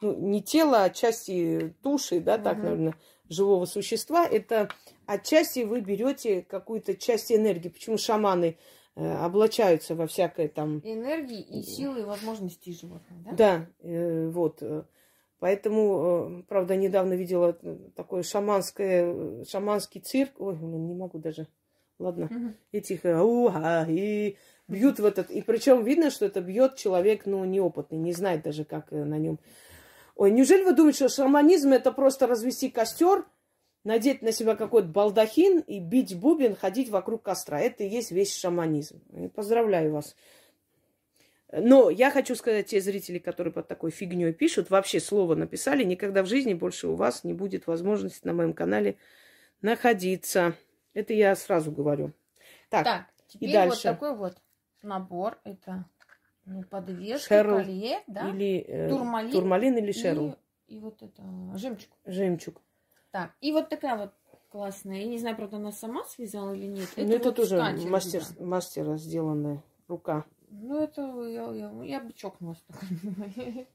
ну, 0.00 0.14
не 0.14 0.42
тело, 0.42 0.84
а 0.84 0.90
части 0.90 1.74
души, 1.82 2.20
да, 2.20 2.38
так, 2.38 2.58
Мгм. 2.58 2.64
наверное, 2.64 2.94
живого 3.28 3.64
существа. 3.64 4.26
Это 4.26 4.68
отчасти 5.06 5.60
вы 5.60 5.80
берете 5.80 6.42
какую-то 6.42 6.94
часть 6.96 7.32
энергии. 7.32 7.68
Почему 7.68 7.98
шаманы 7.98 8.56
э, 8.96 9.16
облачаются 9.16 9.94
во 9.94 10.06
всякое 10.06 10.48
там 10.48 10.78
Энергии 10.84 11.40
и 11.40 11.62
силы 11.62 12.00
и 12.00 12.04
возможностей 12.04 12.72
животных, 12.72 13.22
да? 13.24 13.32
да, 13.32 13.66
э, 13.80 14.28
вот. 14.28 14.62
э, 14.62 14.84
Поэтому, 15.40 16.42
правда, 16.48 16.74
недавно 16.74 17.12
видела 17.12 17.52
такой 17.96 18.22
шаманское, 18.22 19.44
шаманский 19.44 20.00
цирк. 20.00 20.32
Ой, 20.38 20.54
блин, 20.54 20.86
не 20.86 20.94
могу 20.94 21.18
даже. 21.18 21.48
Ладно. 21.98 22.54
Этих 22.72 23.04
уха, 23.04 23.86
и 23.86 24.38
бьют 24.68 25.00
в 25.00 25.04
этот. 25.04 25.30
И 25.30 25.42
причем 25.42 25.84
видно, 25.84 26.10
что 26.10 26.24
это 26.24 26.40
бьет 26.40 26.76
человек, 26.76 27.26
ну, 27.26 27.44
неопытный, 27.44 27.98
не 27.98 28.12
знает 28.12 28.42
даже, 28.42 28.64
как 28.64 28.90
на 28.90 29.18
нем. 29.18 29.38
Ой, 30.14 30.30
неужели 30.30 30.62
вы 30.62 30.74
думаете, 30.74 31.08
что 31.08 31.22
шаманизм 31.22 31.72
это 31.72 31.90
просто 31.92 32.26
развести 32.26 32.70
костер, 32.70 33.26
надеть 33.82 34.22
на 34.22 34.32
себя 34.32 34.54
какой-то 34.54 34.88
балдахин 34.88 35.60
и 35.60 35.80
бить 35.80 36.18
бубен, 36.18 36.54
ходить 36.54 36.88
вокруг 36.88 37.22
костра? 37.22 37.60
Это 37.60 37.84
и 37.84 37.88
есть 37.88 38.12
весь 38.12 38.34
шаманизм. 38.36 39.02
Поздравляю 39.34 39.92
вас. 39.92 40.14
Но 41.52 41.90
я 41.90 42.10
хочу 42.10 42.34
сказать, 42.34 42.66
те 42.66 42.80
зрители, 42.80 43.18
которые 43.18 43.52
под 43.52 43.68
такой 43.68 43.90
фигней 43.90 44.32
пишут, 44.32 44.70
вообще 44.70 44.98
слово 44.98 45.34
написали, 45.34 45.84
никогда 45.84 46.22
в 46.22 46.26
жизни 46.26 46.54
больше 46.54 46.88
у 46.88 46.94
вас 46.94 47.22
не 47.22 47.32
будет 47.32 47.66
возможности 47.66 48.26
на 48.26 48.32
моем 48.32 48.54
канале 48.54 48.96
находиться. 49.62 50.54
Это 50.94 51.12
я 51.12 51.34
сразу 51.36 51.70
говорю. 51.70 52.12
Так, 52.70 52.84
Так, 52.84 53.06
теперь 53.28 53.50
вот 53.50 53.54
дальше. 53.54 53.82
такой 53.82 54.16
вот 54.16 54.36
набор. 54.82 55.38
Это 55.44 55.84
ну, 56.46 56.62
подвеска, 56.64 57.28
Шерл 57.28 57.56
колье, 57.56 58.02
да? 58.06 58.28
или 58.30 58.58
э, 58.66 58.88
Турмалин 58.88 59.32
турмалин 59.32 59.76
или 59.78 59.92
шерл, 59.92 60.36
И, 60.66 60.76
и 60.76 60.78
вот 60.80 61.02
это 61.02 61.22
жемчуг. 61.56 61.90
жемчуг. 62.04 62.60
Так, 63.10 63.32
и 63.40 63.52
вот 63.52 63.68
такая 63.68 63.96
вот 63.96 64.12
классная. 64.50 64.98
Я 64.98 65.06
не 65.06 65.18
знаю, 65.18 65.36
правда, 65.36 65.56
она 65.56 65.72
сама 65.72 66.04
связала 66.04 66.52
или 66.52 66.66
нет. 66.66 66.88
Ну, 66.96 67.04
это 67.12 67.28
вот 67.28 67.36
тоже 67.36 67.58
мастер, 67.88 68.22
да. 68.38 68.44
мастера 68.44 68.96
сделанная 68.96 69.62
рука. 69.88 70.24
Ну, 70.50 70.80
это 70.80 71.02
я, 71.26 71.50
я, 71.52 71.72
я 71.84 72.00
бы 72.00 72.12
чокнулась. 72.12 72.62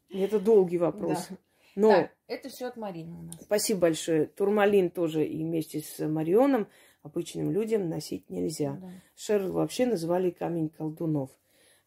Это 0.10 0.40
долгий 0.40 0.78
вопрос. 0.78 1.28
Да. 1.30 1.36
Но 1.76 1.90
Так, 1.92 2.12
это 2.28 2.50
все 2.50 2.68
от 2.68 2.78
Марины 2.78 3.14
у 3.18 3.22
нас. 3.24 3.36
спасибо 3.42 3.82
большое. 3.82 4.26
Турмалин 4.26 4.90
тоже 4.90 5.26
и 5.26 5.44
вместе 5.44 5.82
с 5.82 6.06
Марионом 6.08 6.68
обычным 7.04 7.52
людям 7.52 7.90
носить 7.90 8.30
нельзя. 8.30 8.78
Да. 8.82 8.90
Шерл 9.16 9.52
вообще 9.54 9.86
называли 9.86 10.32
камень 10.32 10.70
колдунов. 10.70 11.30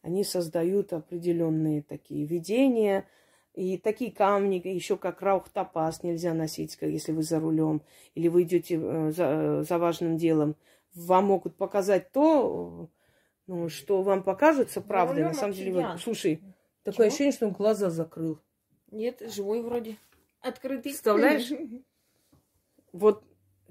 Они 0.03 0.25
создают 0.25 0.91
определенные 0.91 1.81
такие 1.81 2.25
видения. 2.25 3.07
И 3.55 3.77
такие 3.77 4.11
камни, 4.11 4.61
еще 4.67 4.97
как 4.97 5.21
раух 5.21 5.47
топаз 5.47 6.03
нельзя 6.03 6.33
носить, 6.33 6.75
как 6.75 6.89
если 6.89 7.11
вы 7.11 7.23
за 7.23 7.39
рулем 7.39 7.83
или 8.15 8.27
вы 8.27 8.43
идете 8.43 8.79
э, 8.81 9.11
за, 9.11 9.63
за 9.63 9.77
важным 9.77 10.17
делом. 10.17 10.55
Вам 10.95 11.25
могут 11.25 11.55
показать 11.55 12.11
то, 12.11 12.89
э, 12.91 12.97
ну, 13.47 13.69
что 13.69 14.01
вам 14.01 14.23
покажется 14.23 14.81
правдой. 14.81 15.23
На 15.23 15.33
самом 15.33 15.53
деле, 15.53 15.71
вы... 15.71 15.97
слушай, 15.99 16.41
такое 16.83 17.05
Чего? 17.05 17.07
ощущение, 17.07 17.31
что 17.31 17.45
он 17.47 17.53
глаза 17.53 17.89
закрыл. 17.89 18.39
Нет, 18.91 19.21
живой 19.33 19.61
вроде. 19.61 19.97
Открытый. 20.41 20.91
Представляешь? 20.91 21.49
Вот 22.91 23.23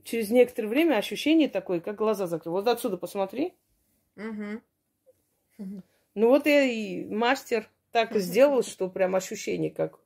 через 0.03 0.31
некоторое 0.31 0.67
время 0.67 0.97
ощущение 0.97 1.49
такое, 1.49 1.79
как 1.79 1.95
глаза 1.95 2.27
закрыл. 2.27 2.55
Вот 2.55 2.67
отсюда 2.67 2.97
посмотри. 2.97 3.55
Мгм. 4.17 4.61
Ну 6.15 6.29
вот 6.29 6.47
я 6.47 6.63
и 6.65 7.05
мастер 7.05 7.69
так 7.91 8.15
и 8.15 8.21
сделал, 8.21 8.63
что 8.65 8.89
прям 8.89 9.15
ощущение 9.15 9.71
как 9.71 9.99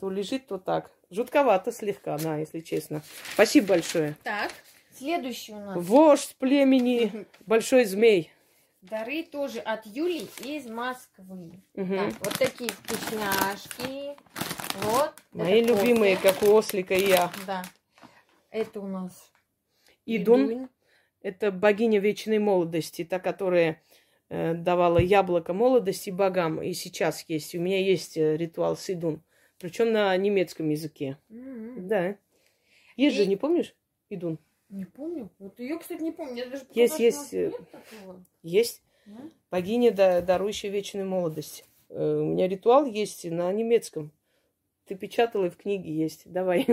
то 0.00 0.10
лежит, 0.10 0.46
то 0.46 0.58
так. 0.58 0.90
Жутковато 1.10 1.70
слегка, 1.72 2.16
на, 2.18 2.38
если 2.38 2.60
честно. 2.60 3.02
Спасибо 3.34 3.68
большое. 3.68 4.16
Так, 4.24 4.50
следующий 4.94 5.52
у 5.52 5.60
нас. 5.60 5.76
Вождь 5.78 6.34
племени 6.36 7.26
Большой 7.46 7.84
Змей. 7.84 8.32
Дары 8.82 9.22
тоже 9.22 9.60
от 9.60 9.86
Юли 9.86 10.28
из 10.44 10.66
Москвы. 10.66 11.62
Мгм. 11.74 11.96
Так, 11.96 12.14
вот 12.24 12.38
такие 12.38 12.70
вкусняшки. 12.70 14.16
Вот. 14.82 15.12
Мои 15.32 15.60
это 15.62 15.72
любимые, 15.72 16.16
кофе. 16.16 16.28
как 16.28 16.42
у 16.48 16.52
ослика 16.52 16.94
и 16.94 17.08
я. 17.08 17.32
Да. 17.46 17.64
Это 18.50 18.80
у 18.80 18.86
нас 18.86 19.30
Идун– 20.06 20.68
это 21.20 21.50
богиня 21.50 21.98
вечной 21.98 22.38
молодости, 22.38 23.04
та, 23.04 23.18
которая 23.18 23.82
давала 24.28 24.98
яблоко 24.98 25.52
молодости 25.52 26.10
богам. 26.10 26.62
И 26.62 26.72
сейчас 26.72 27.24
есть. 27.28 27.54
У 27.54 27.60
меня 27.60 27.80
есть 27.80 28.16
э, 28.16 28.36
ритуал 28.36 28.76
с 28.76 28.90
Идун. 28.90 29.22
Причем 29.58 29.92
на 29.92 30.16
немецком 30.16 30.68
языке. 30.70 31.18
М-м. 31.30 31.86
Да. 31.88 32.16
Есть 32.96 33.16
же, 33.16 33.22
И- 33.24 33.26
не 33.26 33.36
помнишь? 33.36 33.74
Идун. 34.10 34.38
Не 34.68 34.84
помню. 34.84 35.30
Вот 35.38 35.58
ее, 35.60 35.78
кстати, 35.78 36.02
не 36.02 36.10
помню. 36.12 36.44
Я 36.44 36.46
даже 36.46 36.64
Есть, 36.74 36.98
есть, 36.98 37.34
э, 37.34 37.50
нет 37.50 37.70
такого. 37.70 38.24
Есть. 38.42 38.82
Да? 39.06 39.20
Богиня, 39.50 39.92
да- 39.92 40.20
дарующая 40.20 40.70
вечную 40.70 41.06
молодость. 41.08 41.64
Э, 41.88 42.18
У 42.20 42.24
меня 42.32 42.48
ритуал 42.48 42.84
есть 42.84 43.24
на 43.24 43.52
немецком. 43.52 44.10
Ты 44.86 44.96
печатала 44.96 45.46
и 45.46 45.50
в 45.50 45.56
книге 45.56 45.92
есть. 45.92 46.22
Давай. 46.30 46.66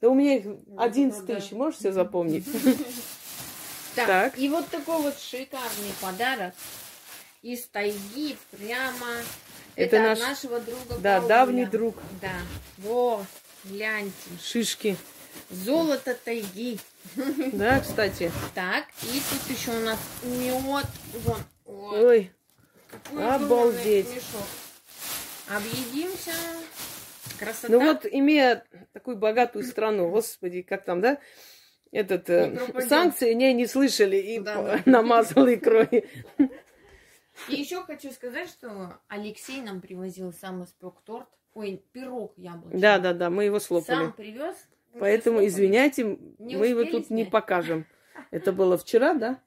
Да 0.00 0.10
у 0.10 0.14
меня 0.14 0.36
их 0.36 0.46
11 0.76 1.26
да. 1.26 1.34
тысяч. 1.36 1.52
Можешь 1.52 1.78
все 1.80 1.92
запомнить? 1.92 2.44
Так, 3.96 4.06
Так. 4.06 4.38
и 4.38 4.48
вот 4.48 4.68
такой 4.68 5.02
вот 5.02 5.18
шикарный 5.18 5.90
подарок 6.00 6.54
из 7.42 7.66
тайги 7.68 8.36
прямо. 8.50 9.06
Это 9.76 9.96
Это, 9.96 10.00
наш- 10.08 10.18
нашего 10.20 10.60
друга 10.60 10.96
Да, 11.00 11.18
Пауля. 11.20 11.28
давний 11.28 11.66
друг. 11.66 11.96
Да. 12.20 12.32
Во, 12.78 13.24
гляньте. 13.64 14.12
Шишки. 14.42 14.96
Золото 15.50 16.14
тайги. 16.24 16.78
Да, 17.52 17.80
кстати. 17.80 18.30
Так, 18.54 18.84
и 19.02 19.20
тут 19.30 19.56
еще 19.56 19.70
у 19.70 19.80
нас 19.80 19.98
мед. 20.24 20.86
Вон. 21.24 21.38
Ой, 21.64 22.04
Ой, 22.04 22.30
какой 22.90 23.34
обалдеть. 23.34 24.08
мешок. 24.08 24.46
Объедимся. 25.48 26.32
Красота. 27.38 27.68
ну 27.72 27.80
вот, 27.80 28.04
имея 28.10 28.64
такую 28.92 29.16
богатую 29.16 29.64
страну, 29.64 30.10
господи, 30.10 30.62
как 30.62 30.84
там, 30.84 31.00
да? 31.00 31.18
Этот, 31.92 32.28
э, 32.28 32.48
Не 32.74 32.82
санкции 32.82 33.32
не, 33.32 33.54
не 33.54 33.66
слышали 33.66 34.16
и 34.16 34.40
Да, 34.40 34.60
да. 34.62 34.82
намазал 34.86 35.46
икрой. 35.48 36.08
И 37.48 37.54
еще 37.54 37.82
хочу 37.82 38.10
сказать, 38.10 38.48
что 38.48 38.98
Алексей 39.08 39.60
нам 39.60 39.80
привозил 39.80 40.32
сам 40.32 40.64
испек 40.64 40.94
торт. 41.04 41.28
Ой, 41.54 41.82
пирог 41.92 42.34
яблочный. 42.36 42.80
Да, 42.80 42.98
да, 42.98 43.12
да, 43.12 43.30
мы 43.30 43.44
его 43.44 43.58
слопали. 43.58 43.96
Сам 43.96 44.12
привез. 44.12 44.56
Поэтому, 44.98 45.44
извиняйте, 45.44 46.18
Не 46.38 46.56
мы 46.56 46.68
его 46.68 46.84
тут 46.84 47.10
не 47.10 47.24
покажем. 47.24 47.86
Это 48.30 48.52
было 48.52 48.76
вчера, 48.76 49.14
да? 49.14 49.40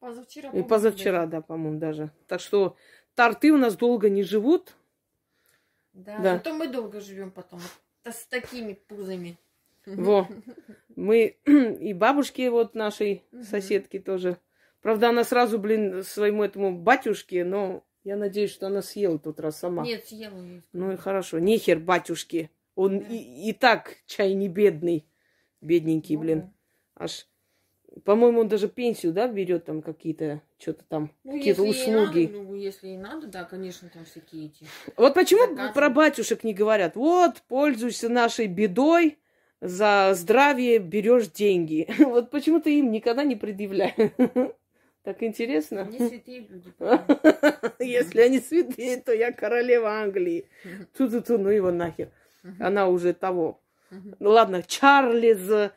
Позавчера. 0.00 0.50
И 0.50 0.62
позавчера, 0.62 1.26
да, 1.26 1.40
по-моему, 1.40 1.78
даже. 1.78 2.10
Так 2.26 2.40
что 2.40 2.76
торты 3.14 3.52
у 3.52 3.56
нас 3.56 3.76
долго 3.76 4.08
не 4.08 4.22
живут. 4.22 4.74
Да. 5.92 6.18
Да. 6.18 6.34
Зато 6.34 6.54
мы 6.54 6.68
долго 6.68 7.00
живем 7.00 7.30
потом. 7.30 7.60
Вот 8.04 8.14
с 8.14 8.26
такими 8.26 8.74
пузами. 8.74 9.38
Во. 9.86 10.28
Мы 10.96 11.36
и 11.46 11.92
бабушке 11.92 12.50
вот 12.50 12.74
нашей 12.74 13.24
соседки 13.42 13.98
тоже. 13.98 14.38
Правда, 14.82 15.08
она 15.08 15.24
сразу, 15.24 15.58
блин, 15.58 16.02
своему 16.02 16.44
этому 16.44 16.76
батюшке, 16.76 17.44
но 17.44 17.84
я 18.04 18.16
надеюсь, 18.16 18.52
что 18.52 18.68
она 18.68 18.80
съела 18.82 19.18
тот 19.18 19.40
раз 19.40 19.58
сама. 19.58 19.84
Нет, 19.84 20.06
съела. 20.06 20.62
Ну 20.72 20.92
и 20.92 20.96
хорошо. 20.96 21.38
Нихер 21.38 21.78
батюшки. 21.78 22.50
Он 22.74 23.00
Да. 23.00 23.06
и, 23.06 23.48
и 23.50 23.52
так 23.52 23.96
чай 24.06 24.34
не 24.34 24.48
бедный. 24.48 25.04
Бедненький, 25.60 26.14
Ну 26.16 26.22
блин. 26.22 26.50
Аж 26.94 27.26
По-моему, 28.04 28.40
он 28.40 28.48
даже 28.48 28.68
пенсию, 28.68 29.12
да, 29.12 29.26
берет 29.26 29.64
там 29.64 29.82
какие-то, 29.82 30.40
что-то 30.58 30.84
там, 30.84 31.10
Ну, 31.24 31.32
какие-то 31.32 31.62
услуги. 31.64 32.26
надо, 32.26 32.38
ну, 32.44 32.54
если 32.54 32.88
и 32.90 32.96
надо, 32.96 33.26
да, 33.26 33.42
конечно, 33.44 33.90
там 33.92 34.04
всякие 34.04 34.46
эти. 34.46 34.66
Вот 34.96 35.14
почему 35.14 35.48
Заказы. 35.48 35.74
про 35.74 35.90
батюшек 35.90 36.44
не 36.44 36.54
говорят? 36.54 36.94
Вот, 36.94 37.42
пользуйся 37.48 38.08
нашей 38.08 38.46
бедой, 38.46 39.18
за 39.60 40.12
здравие 40.14 40.78
берешь 40.78 41.26
деньги. 41.28 41.88
Вот 41.98 42.30
почему-то 42.30 42.70
им 42.70 42.92
никогда 42.92 43.24
не 43.24 43.34
предъявляю. 43.34 43.92
Так 45.02 45.22
интересно. 45.22 45.88
Не 45.90 45.98
святые 46.08 46.40
люди. 46.40 46.72
Если 47.82 48.20
они 48.20 48.40
святые, 48.40 49.00
то 49.00 49.12
я 49.12 49.32
королева 49.32 49.90
Англии. 49.90 50.48
Ту-ту-ту, 50.96 51.38
ну 51.38 51.48
его 51.48 51.70
нахер. 51.70 52.10
Она 52.58 52.88
уже 52.88 53.14
того. 53.14 53.62
Ну 53.90 54.30
ладно, 54.30 54.62
Чарльз, 54.62 55.72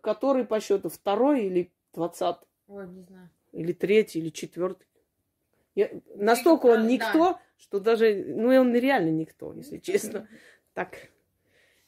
который 0.00 0.44
по 0.44 0.60
счету 0.60 0.88
второй 0.88 1.46
или 1.46 1.72
двадцатый, 1.92 2.46
Ой, 2.68 2.86
не 2.86 3.02
знаю. 3.02 3.30
или 3.52 3.72
третий, 3.72 4.20
или 4.20 4.28
четвертый. 4.28 4.86
Я- 5.74 5.90
настолько 6.14 6.66
он 6.66 6.82
да. 6.82 6.88
никто, 6.88 7.40
что 7.58 7.80
даже, 7.80 8.24
ну 8.28 8.52
и 8.52 8.56
он 8.56 8.74
реально 8.74 9.10
никто, 9.10 9.52
если 9.52 9.78
честно. 9.78 10.28
Так, 10.74 11.08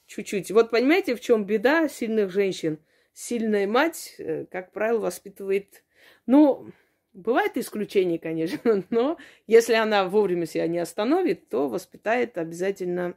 чуть-чуть. 0.07 0.51
Вот 0.51 0.71
понимаете, 0.71 1.15
в 1.15 1.21
чем 1.21 1.45
беда 1.45 1.89
сильных 1.89 2.31
женщин? 2.31 2.79
Сильная 3.13 3.67
мать, 3.67 4.15
э, 4.19 4.47
как 4.47 4.73
правило, 4.73 5.01
воспитывает... 5.01 5.83
Ну, 6.27 6.71
бывает 7.13 7.57
исключение, 7.57 8.19
конечно, 8.19 8.85
но 8.91 9.19
если 9.47 9.75
она 9.75 10.09
вовремя 10.09 10.47
себя 10.47 10.67
не 10.67 10.79
остановит, 10.79 11.49
то 11.49 11.69
воспитает 11.69 12.39
обязательно, 12.39 13.15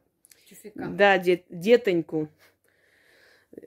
Тюфика. 0.47 0.87
да, 0.87 1.17
дет- 1.17 1.45
детоньку. 1.49 2.29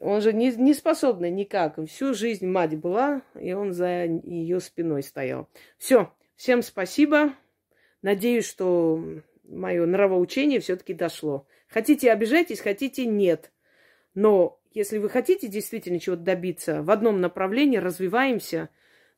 Он 0.01 0.23
же 0.23 0.33
не, 0.33 0.51
не 0.53 0.73
способный 0.73 1.31
никак. 1.31 1.79
Всю 1.89 2.15
жизнь 2.15 2.47
мать 2.47 2.77
была, 2.77 3.23
и 3.39 3.53
он 3.53 3.73
за 3.75 4.05
ее 4.05 4.61
спиной 4.61 5.03
стоял. 5.03 5.49
Все, 5.77 6.11
всем 6.37 6.63
спасибо. 6.63 7.35
Надеюсь, 8.01 8.47
что 8.47 9.03
мое 9.45 9.85
нравоучение 9.85 10.61
все-таки 10.61 10.95
дошло. 10.95 11.47
Хотите, 11.69 12.11
обижайтесь, 12.11 12.61
хотите, 12.61 13.05
нет. 13.05 13.53
Но 14.15 14.61
если 14.73 14.99
вы 14.99 15.09
хотите 15.11 15.49
действительно 15.49 16.01
чего-то 16.01 16.23
добиться, 16.23 16.83
в 16.83 16.91
одном 16.91 17.21
направлении 17.21 17.79
развиваемся 17.79 18.71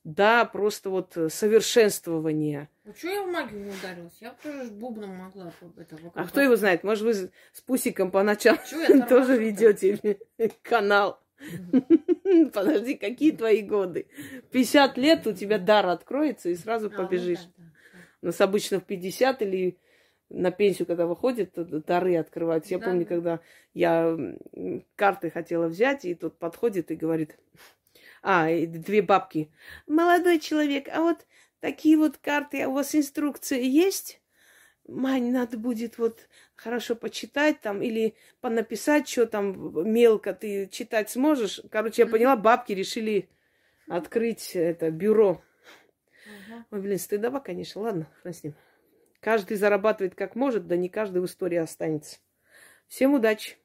до 0.07 0.49
просто 0.53 0.89
вот 0.89 1.17
э, 1.17 1.29
совершенствования. 1.29 2.69
Ну, 2.85 2.95
что 2.97 3.09
я 3.09 3.23
в 3.25 3.27
магию 3.27 3.65
не 3.65 3.71
ударилась? 3.71 4.17
Я 4.21 4.31
тоже 4.41 4.71
бубном 4.71 5.11
могла 5.17 5.53
это 5.77 5.99
А 6.15 6.27
кто 6.29 6.41
его 6.41 6.55
знает, 6.55 6.85
может, 6.85 7.03
вы 7.03 7.13
с- 7.15 7.29
Пусиком 7.67 8.13
поначалу 8.13 8.59
тоже 9.09 9.37
ведете 9.37 10.19
канал. 10.63 11.21
Подожди, 12.55 12.95
какие 12.95 13.33
твои 13.33 13.63
годы? 13.63 14.07
50 14.53 14.97
лет 14.97 15.27
у 15.27 15.33
тебя 15.33 15.59
дар 15.59 15.87
откроется, 15.87 16.51
и 16.51 16.55
сразу 16.55 16.89
ну 16.89 16.97
побежишь. 16.97 17.41
да, 17.41 17.51
да, 17.57 17.65
да. 17.93 17.99
У 18.23 18.27
нас 18.27 18.41
обычно 18.41 18.79
в 18.79 18.85
50 18.85 19.43
или 19.43 19.77
на 20.29 20.53
пенсию, 20.53 20.87
когда 20.87 21.07
выходит, 21.07 21.53
дары 21.85 22.17
открываются. 22.17 22.75
Я 22.75 22.79
Да, 22.79 22.85
помню, 22.87 23.01
да. 23.05 23.09
когда 23.09 23.41
я 23.75 24.17
карты 24.95 25.31
хотела 25.31 25.67
взять, 25.67 26.05
и 26.05 26.15
тут 26.15 26.39
подходит 26.39 26.93
и 26.93 26.97
говорит, 26.97 27.37
а, 28.29 28.51
и 28.51 28.67
две 28.67 29.03
бабки. 29.03 29.53
Молодой 29.87 30.41
человек, 30.41 30.89
а 30.93 31.01
вот 31.01 31.25
такие 31.61 31.97
вот 31.97 32.19
карты, 32.19 32.61
а 32.61 32.69
у 32.69 32.73
вас 32.73 32.93
инструкции 32.97 33.65
есть? 33.65 34.21
Мань, 34.89 35.31
надо 35.31 35.57
будет 35.57 35.97
вот 35.97 36.29
хорошо 36.57 36.97
почитать 36.97 37.61
там 37.61 37.83
или 37.83 38.17
понаписать, 38.41 39.09
что 39.09 39.27
там 39.27 39.89
мелко 39.89 40.35
ты 40.35 40.67
читать 40.67 41.09
сможешь. 41.09 41.61
Короче, 41.71 42.03
я 42.03 42.09
поняла, 42.09 42.35
бабки 42.35 42.73
решили 42.73 43.29
открыть 43.89 44.57
это 44.57 44.91
бюро. 44.91 45.41
Ага. 46.27 46.67
Ой, 46.73 46.81
блин, 46.81 46.99
стыдоба, 46.99 47.39
конечно. 47.39 47.83
Ладно, 47.83 48.11
хрен 48.23 48.35
с 48.35 48.43
ним. 48.43 48.55
Каждый 49.21 49.57
зарабатывает 49.57 50.17
как 50.17 50.35
может, 50.35 50.67
да 50.67 50.77
не 50.77 50.89
каждый 50.89 51.23
в 51.23 51.27
истории 51.27 51.59
останется. 51.59 52.19
Всем 52.89 53.15
удачи! 53.15 53.57